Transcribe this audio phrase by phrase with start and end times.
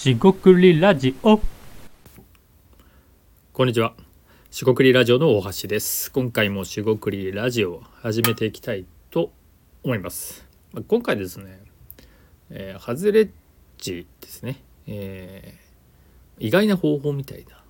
[0.00, 1.38] しごくりラジオ
[3.52, 3.92] こんにちは。
[4.50, 6.10] しごくりラジオの大橋です。
[6.10, 9.30] 今回もしごくりラジオを始めていきたいと
[9.82, 10.46] 思います。
[10.88, 11.60] 今回ですね、
[12.48, 13.30] えー、ハズレッ
[13.76, 17.62] ジですね、えー意外な方法みたいな、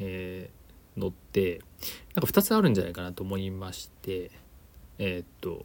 [0.00, 1.60] えーのって、
[2.16, 4.32] なんか2つあるんじゃないかなと思いまして、
[4.98, 5.64] えーっと、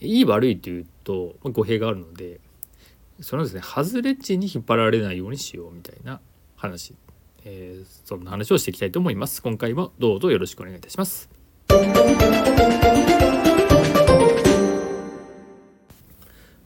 [0.00, 2.40] いい悪いというと、まあ語弊があるので、
[3.20, 6.20] そのですね、ハズレッジに引っ張られないようにしようみたいな
[6.56, 6.94] 話
[7.46, 9.42] えーそんな話をしていきたいと思います。
[9.42, 11.28] 今回もどうぞよろしくお願いいたします。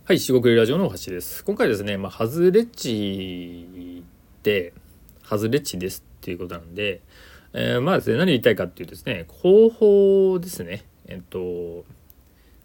[0.04, 1.44] はい、四国ラジオの橋です。
[1.44, 4.04] 今回ですね、まあ、ハズレッチ
[4.42, 4.72] で、
[5.22, 7.02] ハズレッチですっていうことなんで、
[7.52, 10.84] えーまあですね、何言いたいかっていうとですね、方法ですね。
[11.06, 11.84] えっと、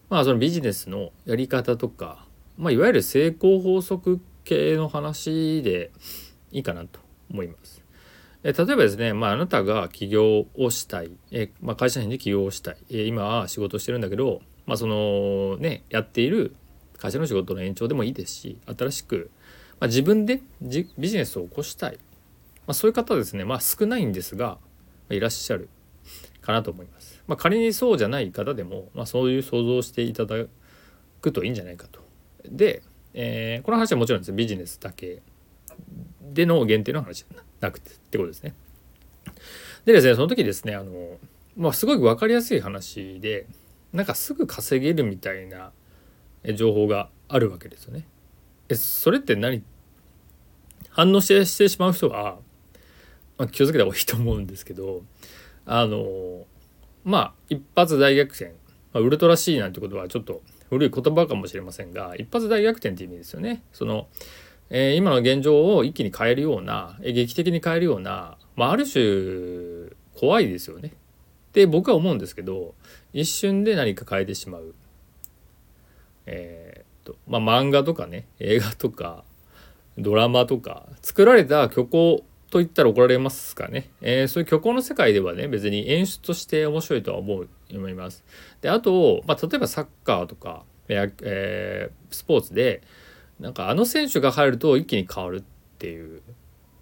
[0.09, 5.91] まあそのビジネスのやり方とか、まあいわゆる成功法則系の話で
[6.51, 6.99] いいかなと
[7.31, 7.83] 思います。
[8.43, 16.55] え例えばですね、まあ、あなたが起業をしたい、えまあ、会社員で起業をしたい、え今は仕事してるんだけど、まあ、そのねやっている
[16.97, 19.31] 会社の仕事の延長でもいいですし新しく、
[19.79, 24.57] まあ、自分でじビジネスを起こしたい、まあ、そういう方はですね、まあ、少ないんですが、
[25.09, 25.69] まいらっしゃる
[26.41, 27.23] かなと思います。
[27.27, 30.35] まあ、仮にそうじゃない方でも、まあ、そういう想像をしていただ
[31.21, 32.02] くといいんじゃないかと。
[32.45, 35.21] で、えーこの話はもちろんですビジネスだけ
[36.21, 38.53] での限定の話じゃなくてってことですね。
[39.85, 41.17] でですねその時ですねあの、
[41.55, 43.47] まあ、すごく分かりやすい話で
[43.91, 45.71] なんかすぐ稼げるみたいな
[46.55, 48.07] 情報があるわけですよね。
[48.69, 49.63] えそれって何？
[50.89, 52.37] 反応してしてしまう人は、
[53.37, 55.01] まあ、気をつけた方がいいと思うんですけど
[55.65, 56.45] あの
[57.03, 58.53] まあ一発大逆転、
[58.93, 60.41] まあ、ウルトラ C なんてことはちょっと
[60.73, 63.63] 古い言葉かもしれませんが一発大逆転って意味ですよね。
[63.71, 64.07] その
[64.69, 70.93] えー今の現状を一気に変えるような、劇的に変えるような、まあ、ある種怖いですよね。
[71.53, 72.73] で僕は思うんですけど
[73.13, 74.73] 一瞬で何か変えてしまう。
[76.25, 79.23] えーっとまあ漫画とかね映画とか
[79.97, 88.23] ドラマとか作られた虚構と言ったら怒られますかね、えーそういう虚構の世界ではね別に演出として面白いとは思う思います。
[88.61, 92.81] であと、まあ、例えばサッカーとか、えースポーツで
[93.39, 95.43] なんかあの選手が入ると一気に変わるっ
[95.79, 96.21] ていう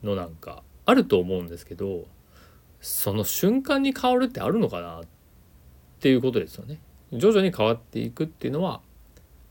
[0.03, 2.05] のなんかあると思うんですけど
[2.81, 5.03] その瞬間に変わるってあるのかなっ
[5.99, 6.79] ていうことですよね。
[7.13, 8.81] 徐々に変わっていくっていうのは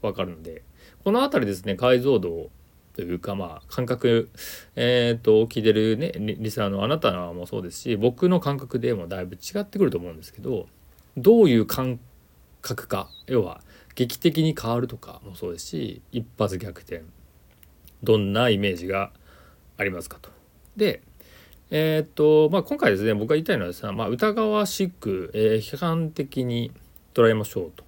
[0.02, 0.62] 分かるので
[1.04, 2.50] この辺りですね解像度
[2.94, 4.30] というかまあ感覚
[4.76, 10.68] えっ、と聞いてるねリスナーのあなたのもそうですし僕の感覚でもだいぶ違ってくると思うんですけど
[11.20, 12.00] どういう感
[12.62, 13.62] 覚か要は
[13.94, 17.02] 劇的に変わるとかもそうですし一発逆転
[18.02, 19.12] どんなイメージが
[19.76, 20.30] ありますかと。
[20.76, 21.02] で
[21.70, 26.72] えーっとまあ今回ですね僕が言いたいのはですね、まあ、疑わしく、えー批判的に
[27.14, 27.84] 捉えましょうと。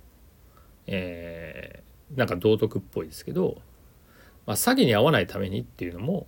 [0.86, 1.82] えー
[2.16, 3.56] なんか道徳っぽいですけど、
[4.44, 6.26] まあ、詐欺に遭わないためにっていうのも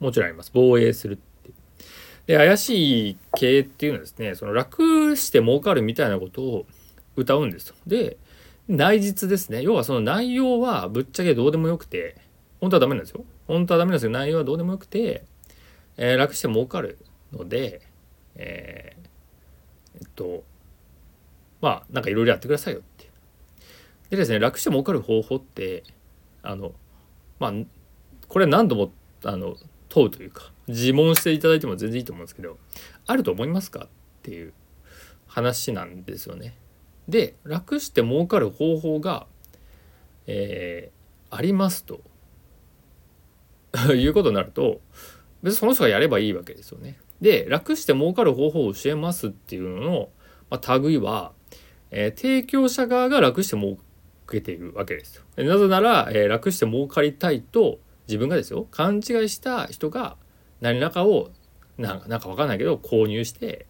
[0.00, 1.18] もちろんあります防衛するっ。
[2.30, 6.66] で怪しい経営っていうのはですねその楽して儲かるみたいなことを
[7.16, 7.74] 歌うんですよ。
[7.88, 8.18] で
[8.68, 9.62] 内実ですね。
[9.62, 12.18] 要はその内容はぶっちゃけどうでもよくて
[12.60, 13.24] 本当はダメなんですよ。
[13.48, 15.24] 本当はダメなんですけど内容はどうでもよくて、
[15.96, 16.98] えー楽して儲かる
[17.32, 17.82] ので
[18.36, 20.44] えーえっと
[21.60, 23.10] まあなんかいろいろやってくださいよって
[24.10, 25.82] でですね楽して儲かる方法って
[26.44, 26.74] あの
[27.40, 27.52] まあ
[28.28, 28.92] これ何度も
[29.24, 29.56] あの
[29.88, 32.58] 問うというか自問していただいても全然いいと思うんですけど
[33.06, 33.88] あると思いますかっ
[34.22, 34.52] ていう
[35.26, 36.56] 話なんですよね。
[37.08, 39.26] で楽して儲かる方法が、
[40.26, 41.00] えー
[41.32, 42.00] ありますと
[43.94, 44.80] いうことになると
[45.44, 46.98] 別にその人がやればいいわけですよね。
[47.20, 50.08] で楽して儲かる方法を教えますっていうのの、
[50.50, 51.32] まあ、類は、
[51.92, 53.78] えー提供者側が楽して儲
[54.28, 55.22] けているわけですよ。
[55.36, 57.78] なぜなら、えー楽して儲かりたいと
[58.08, 60.16] 自分がですよ勘違いした人が
[60.60, 61.30] 何らかを
[61.78, 63.66] なんかなんか分かんないけど購入して、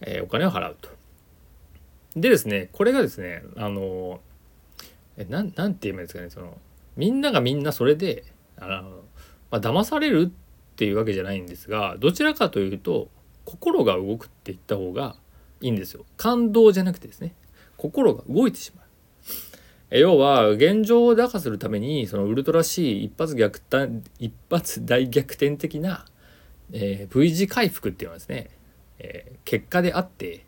[0.00, 0.88] えーお金を払うと。
[2.16, 4.20] でですねこれがですねあの
[5.16, 6.56] えななんて言えばいいんですかねその
[6.96, 8.24] みんながみんなそれで
[8.56, 9.02] あの、
[9.50, 13.08] まあ騙されるっていうわけじゃないんですがどちらかというと
[13.44, 15.16] 心が動くって言った方が
[15.60, 17.34] いいんですよ感動じゃなくてですね
[17.76, 18.83] 心が動いてしまう。
[19.98, 26.04] 要は現状を打破するためにそのウルトラ C 一発逆転一発大逆転的な、
[26.72, 28.50] えー V 字回復っていうのはですね、
[28.98, 30.44] えー結果であって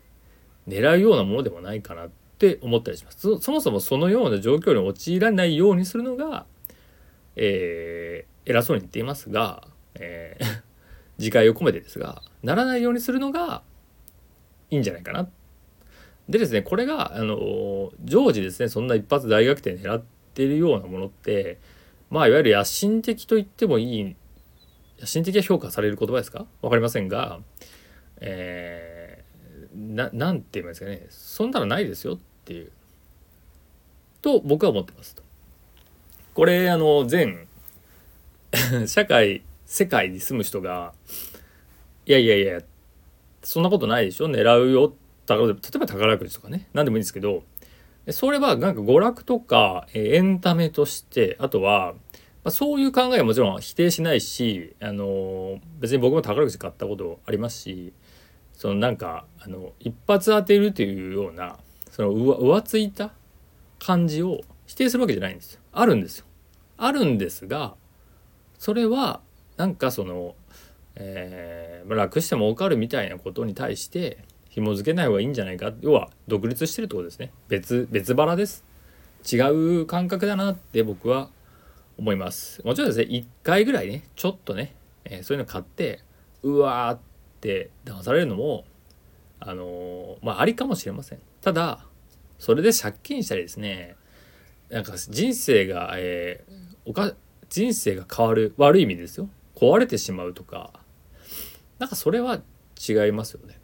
[0.67, 2.09] 狙うようなものでもないかなっ
[2.39, 6.45] て思ったりしますそそもそもそのような状況に陥らないようにするのが、
[7.35, 10.63] えー偉そうに言っていますがえー
[11.19, 13.63] 自戒を込めてですがならないようにするのが
[14.69, 15.29] いいんじゃないかなっ。
[16.29, 20.03] でですねこれがあの常時ですねそんな一発大学点狙っ
[20.33, 21.57] てるようなものって
[22.09, 24.15] まあいわゆる野心的と言ってもいい
[24.99, 26.45] 野心的な評価される言葉ですか？
[26.61, 27.39] 分かりませんが、
[28.19, 31.05] えー、なんて言いますかね。
[31.09, 32.71] そんなのないですよっていう。
[34.21, 35.13] と僕は思ってます。
[35.15, 35.21] と。
[36.33, 37.47] これあの全
[38.87, 40.93] 社会世界に住む人が
[42.05, 42.61] いやいやいや
[43.43, 44.25] そんなことないでしょ？
[44.27, 47.43] 狙うよって例えば宝くじとかね何でもいいんですけど
[48.11, 51.95] それはなんか娯楽とかエンタメとしてあとは
[52.43, 57.93] まそういう考えはもちろん否定しないしあの別に僕も宝くじ買ったことありますし
[58.53, 61.57] そのなんかあの一発当てるというような
[61.91, 63.11] その浮ついた
[63.79, 65.61] 感じを否定するわけじゃないんですよ。
[65.71, 66.25] あるんですよ。
[66.77, 67.75] あるんですが
[68.57, 69.21] それは
[69.57, 70.35] なんかその、
[70.95, 75.71] えー、楽しても儲かるみたいなことに対して紐付けない方がいいんじゃないか。
[75.81, 77.31] 要は独立してるってことですね。
[77.47, 78.63] 別別腹です。
[79.31, 79.37] 違
[79.81, 81.29] う感覚だなって僕は
[81.97, 82.63] 思います。
[82.65, 86.01] もちろんですね1回ぐらいねちょっとね、えー、そういうの買って
[86.43, 86.99] うわーっ
[87.41, 88.65] て騙されるのも
[89.39, 91.19] あのー、まあありかもしれません。
[91.41, 91.85] ただ
[92.39, 93.95] それで借金したりですね
[94.69, 96.53] なんか人生が、えー、
[96.85, 97.13] おか
[97.49, 99.29] 人生が変わる悪い意味ですよ。
[99.55, 100.71] 壊れてしまうとか
[101.79, 102.41] なんかそれは
[102.87, 103.59] 違いますよね。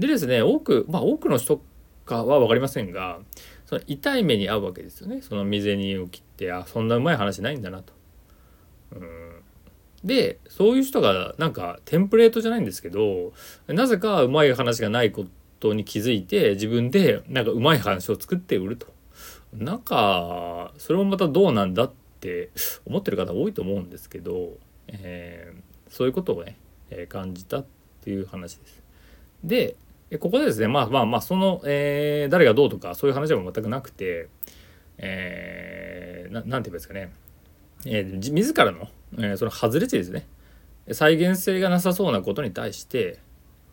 [0.00, 1.60] でですね多くまあ多くの人
[2.04, 3.20] かは分かりませんが
[3.66, 7.92] その痛い目に遭うわけですよねその未然を切ってあそんなうまい話ないんだなと。
[8.92, 9.30] うん
[10.02, 13.34] でそういう人がなんかテンプレートじゃないんですけど
[13.66, 15.26] なぜかうまい話がないこ
[15.60, 18.86] とに気づいて自分でなんかうまい話を作って売ると。
[19.52, 22.50] なんかそれもまたどうなんだっって
[22.84, 24.58] 思ってる方多いと思うんですけど、
[24.88, 26.58] えー、そういうことをね、
[26.90, 27.64] えー、感じたっ
[28.02, 28.82] ていう話です。
[29.42, 29.76] で
[30.18, 34.28] ここでですねまあまあまあその、えー、誰がどうとかそういう話は全くなくて、
[34.98, 37.12] えー、ななんて言うんですかね、
[37.86, 40.26] えー、自らの、えー、その外れ値ですね。
[40.92, 43.20] 再現性がなさそうなことに対して、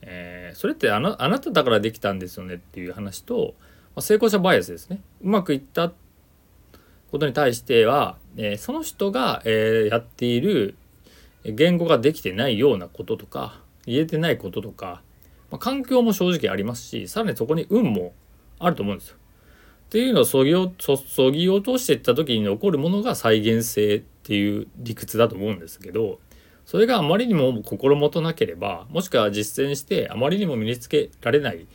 [0.02, 3.56] えー、それってあのあなただからできたんですよねっていう話と、
[3.96, 5.02] まあ、成功者バイアスですね。
[5.22, 5.92] うまくいった
[7.10, 10.76] ことに対しては、えー、その人が、えー、やっている
[11.44, 15.02] 言語ができてないようなこととか言えてないこととか、
[15.52, 18.14] まあ、環境も正直ありますしさらにそこに運も
[18.60, 19.18] あると思うんですよ。
[19.88, 26.20] っていうのをそぎをそぎ落としていった時に残るものが再現性っていう理屈だと思うんですけど
[26.66, 31.66] それがあまりにも心もとなければもしくは実践してあまりにも身につけられない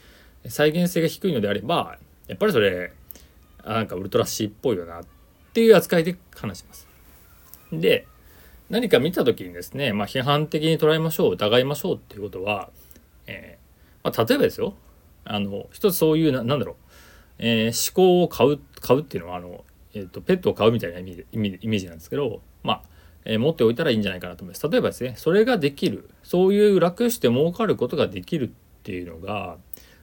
[0.47, 1.97] 再現性が低いのであれば
[2.27, 2.93] やっぱりそれ
[3.65, 5.05] なんかウルトラ C っぽいよなっ
[5.55, 6.87] ていう扱いで話します。
[7.73, 8.07] で
[8.69, 12.71] 何か見た時にですね、まあ、批判的に捉えましょう疑いましょうっていうことは、
[13.27, 13.59] え、
[14.03, 14.75] まあ、例えばですよ
[15.25, 16.77] あの一つそういうななんだろう、
[17.39, 19.65] えー、思考を買う買うっていうのはあの、
[19.95, 22.83] えーと、ペットを飼うみたいな意味でイメージなんですけどまあ、
[23.25, 24.69] えー、持っておいたらいいんじゃないかなと思います。
[24.69, 28.51] 例えばですねそれができるそういう楽して儲かることができるっ
[28.83, 29.57] ていうのが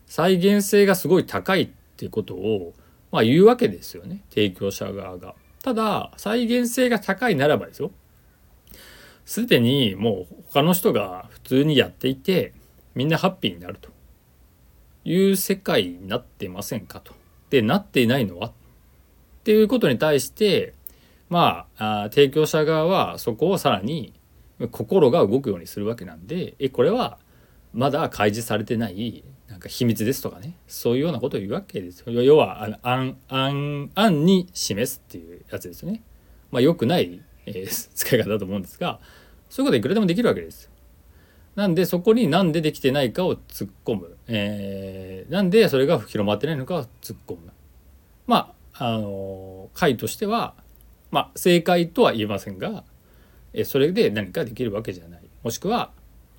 [0.05, 2.73] 再現性がすごい高いっていうことを
[3.11, 5.35] まあ言うわけですよね提供者側が。
[5.61, 7.91] ただ再現性が高いならばですよ
[9.25, 12.53] すでにもう他の人が普通にやっていて
[12.95, 13.89] みんなハッピーになると。
[15.05, 17.13] いう世界になってませんかと。
[17.49, 18.49] でなっていないのは？
[18.49, 18.51] っ
[19.43, 20.73] ていうことに対して
[21.29, 24.13] まあ提供者側はそこをさらに
[24.71, 27.17] 心が動くようにするわけなんでえこれは
[27.73, 30.57] まだ開示されてないなんか秘密ですとかね。
[30.67, 32.01] そういうようなことを言うわけです。
[32.01, 36.03] よ要は案案案に示すっていうやつですね。
[36.51, 38.99] まあ良くない、えー、使い方だと思うんですが
[39.49, 40.69] そういうこといくらでもできるわけです。
[41.59, 47.51] なんでそこになんでできてないかを突っ込む、えー、なんでそれが広まってないのかを突っ込む。
[48.27, 50.53] まああの回としては
[51.11, 52.85] まあ正解とは言えませんが、
[53.51, 55.21] えそれで何かできるわけじゃない。
[55.43, 55.91] もしくは、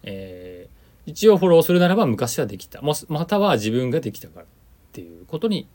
[0.04, 2.82] えー一応フォローするならば昔はできた。
[2.82, 4.46] もまたは自分ができたからっ
[4.92, 5.66] ていうことに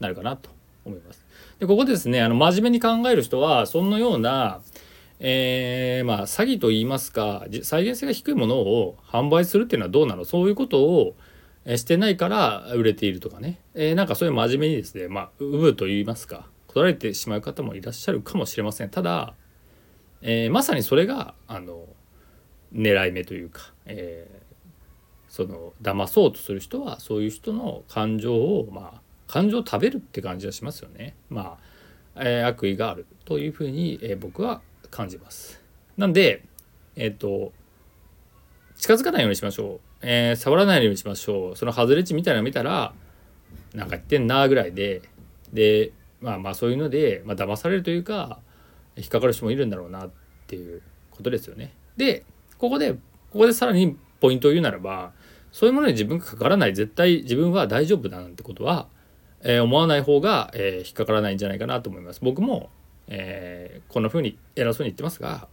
[0.00, 0.50] なるかなと
[0.84, 1.24] 思います。
[1.58, 4.60] でここでですねあの真面目に考える人はそのような、
[5.20, 10.24] えー、まあ詐欺といいますか再現性が低いものを販売するっていうのはどうなの？
[10.24, 11.16] そういうことを
[11.76, 18.90] してないから売れているとかね、えー、なんかそういう真面目にですねまあうぶと言いますか取られてしまう方もいらっしゃるかもしれません。
[18.90, 19.34] ただ、
[20.22, 21.86] えー、まさにそれがあの
[22.72, 24.38] 狙い目というか、えー、
[25.28, 31.16] その騙そうとする人はそういう人の感情をまあ感情を食べるって感じがしますよね。
[31.28, 31.58] ま
[32.14, 35.60] あ、えー、悪意があるというふうに、えー、僕は感じます。
[35.96, 36.44] なんで、
[36.96, 37.52] えっ、と
[38.76, 42.94] 近づかないようにしましょう、えー触らないようにしましょうその外れ値みたいなの見たら
[43.74, 45.02] なんか言ってんなぐらいで
[45.52, 48.38] でまあまあそういうので、まあ騙されるというか
[48.96, 50.10] 引っかかる人もいるんだろうなっ
[50.46, 51.74] ていうことですよね。
[51.96, 52.24] で
[52.58, 52.98] ここでこ
[53.32, 55.12] こでさらにポイントを言うならば
[55.52, 58.88] そういうものに自分がかからない絶対自分は大丈夫だなんてことは、
[59.42, 62.20] えー思わない方が、えー引っかからないんじゃないかなと思います。
[62.22, 62.70] 僕も、
[63.08, 65.48] えーこんな風に偉そうに言ってますが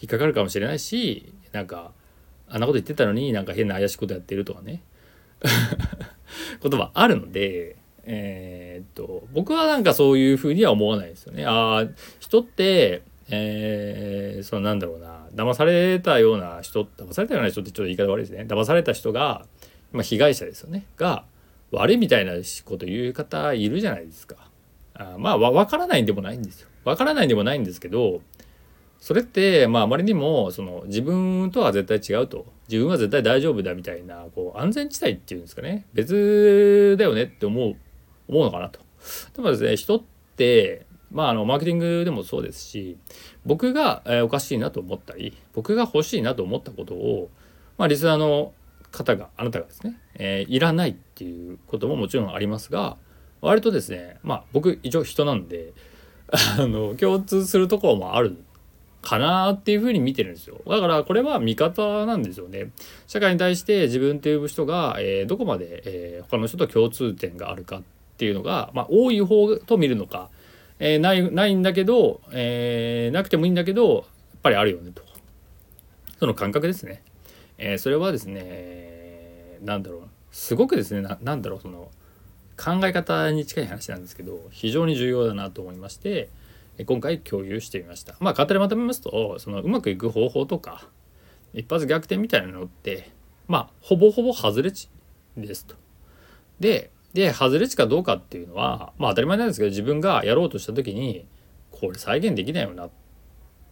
[0.00, 1.92] 引っかかるかもしれないしなんか
[2.48, 4.82] あんなこと言ってたのになんか変な怪しいことやってるとかね
[6.60, 11.46] ことはあるので、えーっと僕はなんかそういうふうには思わないですよね。
[11.46, 11.86] ああ
[12.18, 19.46] 人って、えーそのなんだろうな騙されたような人騙されたような人ってちょっと言い方悪いですね騙された人が、
[19.92, 21.24] まあ、被害者ですよねが
[21.70, 22.32] 悪いみたいな
[22.64, 24.36] こと言う方いるじゃないですか。
[24.94, 26.69] あまあわ分からないんでもないんですよ。
[26.84, 28.20] 分からないでもないんですけど
[28.98, 37.76] それってまああまりにもその自分とは絶対違うと自分は絶対大丈夫だみたいなこう安全地帯っていうんですかね別だよねって思う
[38.28, 38.78] 思うのかなと。
[39.34, 40.02] でもですね人っ
[40.36, 42.96] てまああのマーケティングでもそうですし
[43.44, 47.30] 僕が、えーおかしいなと思ったり僕が欲しいなと思ったことを
[47.78, 48.52] まあリスナーの
[48.92, 52.96] 方があなたがですね、えーいらないっていうことももちろんありますが
[53.40, 55.72] 割とですねまあ僕一応人なんで
[56.32, 58.36] あの共通するところもある
[59.02, 60.60] かなっていうふうに見てるんですよ。
[60.66, 62.70] だからこれは見方なんですよね。
[63.06, 67.82] 社会に対して自分っていう人が、えーどこまで、えー他の人と共通点があるかっ
[68.18, 70.28] ていうのが、まあ、多い方と見るのか、
[70.78, 74.04] えーないないんだけど、えなくてもいいんだけどやっ
[74.42, 75.02] ぱりあるよねと。
[76.18, 77.02] その感覚ですね、
[77.56, 80.00] えそれはですねなんだろう。
[80.30, 81.88] すごくですねななんだろうその
[82.62, 86.28] 考え方に近い話なんですけど非常に重要だなと思いまして
[86.86, 90.86] 今回共有してみましたまあ簡単にまとめますとそのうまくいく方法とか
[91.54, 93.10] 一発逆転みたいなのって
[93.48, 94.88] まあほぼほぼ外れ値
[95.36, 95.74] ですと。
[96.60, 101.26] でで外れ値かどうかっていうのはまあ当たり前なんですけど自分がやろうとした時に
[101.72, 102.90] これ再現できないよなっ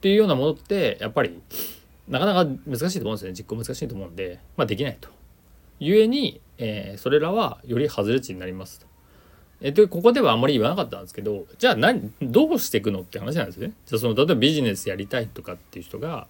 [0.00, 1.40] ていうようなものってやっぱり
[2.08, 5.10] なかなか難しいと思うんですよね実行難しいと思うんでまあできないと。
[5.80, 8.86] ゆえに、えーそれらはより外れ値になりますと。
[9.60, 13.72] えでここではあんまり言わなかったんですけどじゃあ何どうしていくのって話なんですね。
[13.86, 16.28] じゃあその例えばビジネスやりたいとかっていう人が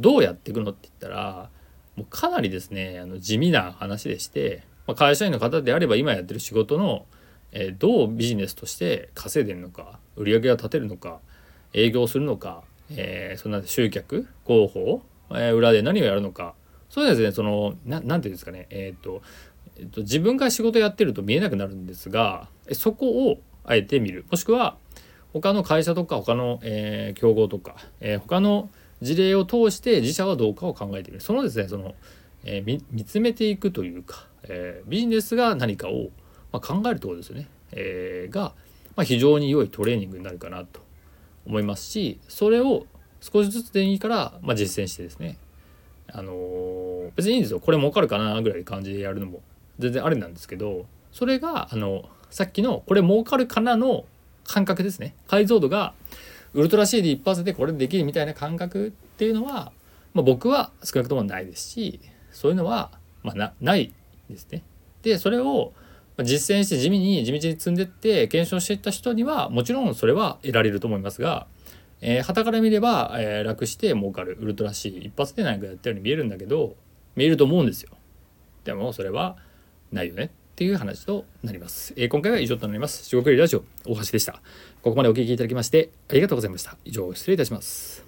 [0.00, 1.50] どうやっていくのって言ったら
[1.96, 7.06] もうかなりですねあの地味な話でして、まあ、会社員の方であれば今やってる仕事の、
[7.52, 11.20] えーどうビジネスとして稼いでるのか売り上げが立てるのか
[11.72, 16.54] 営業するのか、えーそんな集客広報、えー裏で何をやるのか
[16.90, 19.22] そうですねそのななんていうんですかねえっ、と
[19.78, 24.24] えっと、自分が仕事やってると見えなくなるんですがそこをあえて見る。
[24.30, 24.76] もしくは
[25.32, 28.70] 他の会社とか他の、えー競合とか、えー他の
[29.02, 31.20] 事例を通して自社はどうかを考えてみる。
[31.20, 31.94] そのですねその、
[32.44, 36.10] えー見つめていくというか、えビジネスが何かを、
[36.52, 38.54] まあ、考えるところですよね、えが、
[38.96, 40.80] まあ、非常に良いトレーニングになるかなと
[41.46, 42.86] 思いますしそれを
[43.20, 45.38] 少しずつでいいから、まあ、実践してですね。
[46.12, 47.60] あの別にいいんですよ。
[47.60, 49.40] これ儲かるかなぐらい感じでやるのも
[49.78, 54.04] 全然ありなんですけどそれがあのさっきのこれ儲かるかなの
[54.44, 55.14] 感覚ですね。
[55.26, 55.94] 解像度が
[56.52, 59.72] ウルトラ CD 一発でこれできるみたいな感覚っていうのは、
[60.12, 62.00] まあ、僕は少なくともないですし
[62.32, 62.90] そういうのは、
[63.22, 63.92] まあ、なない
[64.28, 64.62] ですね。
[65.02, 65.72] でそれを
[66.22, 71.46] 実践して地味に地道に積んでって検証していった人にはもちろんそれは得られると思いますが
[72.06, 74.36] えー、旗から見れば、えー楽して儲かる。
[74.38, 76.76] ウルトラ C 一発で何かやったように見えるんだけど
[77.16, 77.90] 見えると思うんですよ。
[78.64, 79.36] でもそれは
[79.94, 83.08] ないよねっていう話となります、えー今回は以上となります。
[83.08, 84.42] 四国ラジオ大橋でした。
[84.82, 86.76] ここまでお聞きいただきましてありがとうございました。
[86.84, 88.03] 以上失礼いたします。